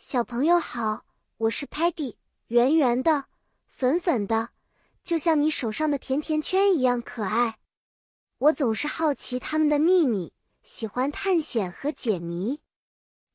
[0.00, 1.04] 小朋友好，
[1.38, 2.14] 我是 Patty，
[2.46, 3.24] 圆圆的，
[3.66, 4.50] 粉粉的，
[5.02, 7.58] 就像你手上的甜甜圈一样可爱。
[8.38, 10.32] 我总是好奇他们的秘密，
[10.62, 12.60] 喜欢探险和解谜。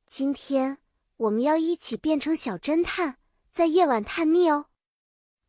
[0.06, 0.78] 今天
[1.18, 3.18] 我们要一起变成小侦探，
[3.52, 4.68] 在夜晚探秘哦。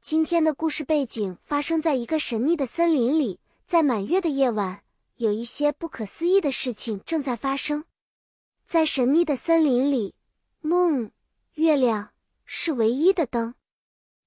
[0.00, 4.82] 今天的故事背景发生在一个神秘的森林里，在满月的夜晚，
[5.18, 7.84] 有一些不可思议的事情正在发生。
[8.66, 10.16] 在神秘的森林里。
[10.64, 11.10] Moon，
[11.56, 12.14] 月亮
[12.46, 13.54] 是唯一的灯。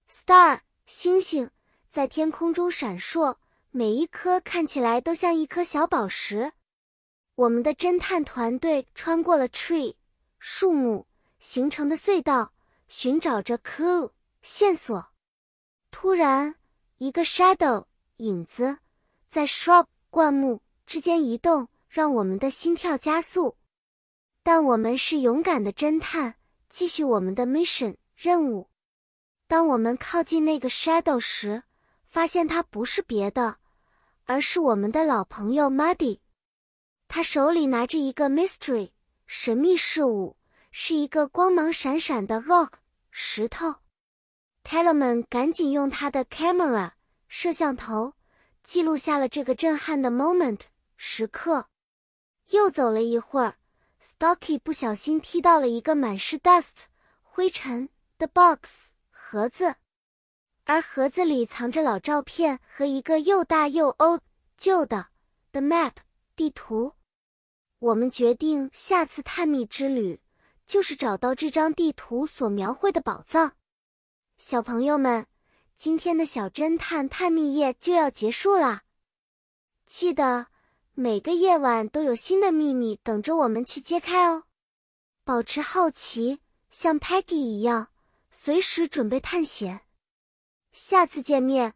[0.08, 1.50] Star，星星
[1.90, 3.38] 在天空中闪烁，
[3.72, 6.54] 每一颗看起来都像一颗小宝石。
[7.34, 9.96] 我们的侦探团队穿过了 tree
[10.38, 11.08] 树木
[11.40, 12.54] 形成的隧道，
[12.88, 14.12] 寻找着 clue
[14.44, 15.08] 线索。
[15.90, 16.54] 突然，
[17.00, 17.86] 一个 shadow
[18.18, 18.78] 影子
[19.26, 23.58] 在 shrub 灌木之间移动，让我们的心跳加速。
[24.50, 26.36] 但我们是勇敢的侦探，
[26.70, 28.70] 继续我们的 mission 任务。
[29.46, 31.64] 当我们靠近那个 shadow 时，
[32.06, 33.58] 发现它不是别的，
[34.24, 36.20] 而是我们的老朋友 Muddy。
[37.10, 38.92] 他手里拿着一个 mystery
[39.26, 40.38] 神秘事物，
[40.72, 42.70] 是一个光芒闪闪的 rock
[43.12, 43.76] 石头。
[44.64, 46.92] Tellerman 赶紧用他的 camera
[47.28, 48.14] 摄像头
[48.64, 50.62] 记录下了这个震撼的 moment
[50.96, 51.68] 时刻。
[52.52, 53.57] 又走了一会儿。
[54.04, 56.86] Stocky 不小心踢到了一个满是 dust
[57.22, 59.76] 灰尘的 box 盒子，
[60.64, 64.22] 而盒子里藏着老照片和一个又大又 old
[64.56, 65.08] 旧的
[65.52, 65.94] 的 map
[66.36, 66.94] 地图。
[67.80, 70.20] 我们决定下次探秘之旅
[70.66, 73.56] 就是找到这张地图所描绘的宝藏。
[74.38, 75.28] 小朋友们，
[75.76, 78.84] 今天的小侦探探秘夜就要结束啦，
[79.86, 80.48] 记得。
[81.00, 84.46] 每个夜晚都有新的秘密等着我们去揭开哦！
[85.24, 86.40] 保持好奇，
[86.72, 87.90] 像 Peggy 一样，
[88.32, 89.82] 随时准备探险。
[90.72, 91.76] 下次见面，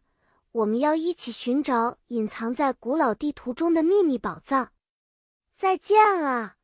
[0.50, 4.72] 我们要一起寻找隐藏在古老地图中的秘密宝藏。
[5.52, 6.56] 再见了。